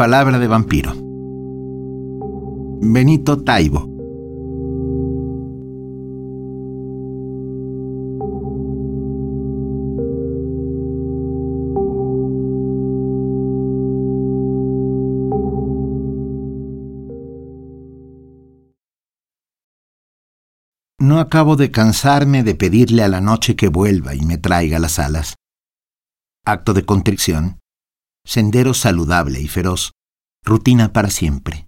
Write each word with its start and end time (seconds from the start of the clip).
Palabra 0.00 0.38
de 0.38 0.48
vampiro. 0.48 0.94
Benito 2.80 3.44
Taibo. 3.44 3.86
No 20.98 21.18
acabo 21.20 21.56
de 21.56 21.70
cansarme 21.70 22.42
de 22.42 22.54
pedirle 22.54 23.02
a 23.02 23.08
la 23.08 23.20
noche 23.20 23.54
que 23.54 23.68
vuelva 23.68 24.14
y 24.14 24.22
me 24.22 24.38
traiga 24.38 24.78
las 24.78 24.98
alas. 24.98 25.34
Acto 26.46 26.72
de 26.72 26.86
contrición, 26.86 27.60
sendero 28.24 28.74
saludable 28.74 29.40
y 29.40 29.48
feroz, 29.48 29.92
rutina 30.44 30.92
para 30.92 31.10
siempre. 31.10 31.66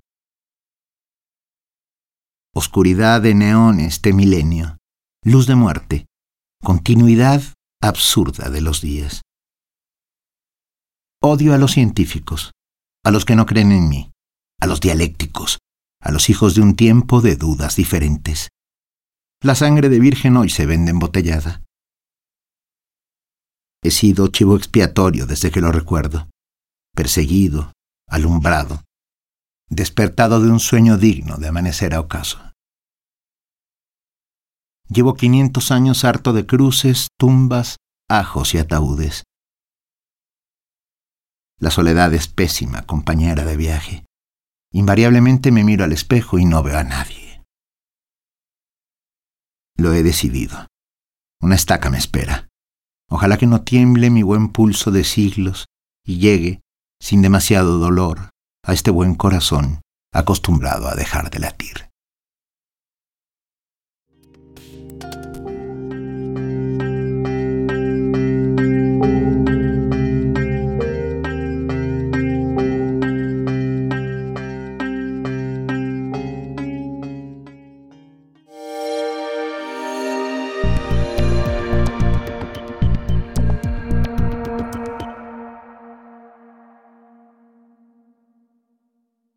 Oscuridad 2.55 3.23
de 3.23 3.35
neón 3.35 3.81
este 3.81 4.13
milenio, 4.13 4.79
luz 5.25 5.47
de 5.47 5.55
muerte, 5.55 6.07
continuidad 6.63 7.43
absurda 7.81 8.51
de 8.51 8.61
los 8.61 8.81
días. 8.81 9.23
Odio 11.23 11.55
a 11.55 11.59
los 11.59 11.73
científicos, 11.73 12.53
a 13.05 13.11
los 13.11 13.25
que 13.25 13.37
no 13.37 13.47
creen 13.47 13.73
en 13.73 13.89
mí, 13.89 14.13
a 14.61 14.67
los 14.67 14.81
dialécticos, 14.81 15.59
a 16.01 16.11
los 16.11 16.29
hijos 16.31 16.55
de 16.55 16.63
un 16.63 16.75
tiempo 16.75 17.21
de 17.21 17.37
dudas 17.37 17.77
diferentes. 17.77 18.49
La 19.43 19.55
sangre 19.55 19.89
de 19.89 19.99
virgen 19.99 20.37
hoy 20.37 20.51
se 20.51 20.67
vende 20.67 20.91
embotellada. 20.91 21.63
He 23.83 23.91
sido 23.91 24.29
chivo 24.29 24.57
expiatorio 24.57 25.27
desde 25.27 25.51
que 25.51 25.61
lo 25.61 25.73
recuerdo, 25.73 26.29
perseguido, 26.95 27.73
alumbrado, 28.09 28.83
despertado 29.69 30.41
de 30.41 30.51
un 30.51 30.61
sueño 30.61 30.99
digno 30.99 31.37
de 31.39 31.49
amanecer 31.49 31.95
a 31.95 32.01
ocaso. 32.01 32.39
Llevo 34.89 35.15
quinientos 35.15 35.71
años 35.71 36.05
harto 36.05 36.33
de 36.33 36.45
cruces, 36.45 37.09
tumbas, 37.19 37.77
ajos 38.11 38.55
y 38.55 38.59
ataúdes. 38.59 39.25
La 41.59 41.71
soledad 41.71 42.13
es 42.13 42.29
pésima 42.29 42.83
compañera 42.83 43.45
de 43.45 43.57
viaje. 43.57 44.05
Invariablemente 44.73 45.51
me 45.53 45.65
miro 45.65 45.85
al 45.85 45.93
espejo 45.93 46.39
y 46.39 46.45
no 46.45 46.63
veo 46.63 46.77
a 46.77 46.85
nadie. 46.85 47.43
Lo 49.77 49.95
he 49.95 50.03
decidido. 50.03 50.67
Una 51.41 51.55
estaca 51.55 51.89
me 51.89 51.99
espera. 51.99 52.49
Ojalá 53.09 53.39
que 53.39 53.47
no 53.47 53.63
tiemble 53.63 54.11
mi 54.11 54.23
buen 54.23 54.49
pulso 54.51 54.91
de 54.91 55.05
siglos 55.05 55.67
y 56.05 56.19
llegue, 56.19 56.61
sin 57.03 57.21
demasiado 57.21 57.79
dolor, 57.79 58.31
a 58.65 58.73
este 58.73 58.93
buen 58.93 59.17
corazón 59.17 59.83
acostumbrado 60.15 60.87
a 60.87 60.95
dejar 60.95 61.31
de 61.31 61.41
latir. 61.41 61.92